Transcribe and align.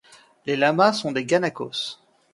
Les 0.47 0.55
lamas 0.57 0.93
sont 0.93 1.11
des 1.11 1.25
guanacos 1.25 2.01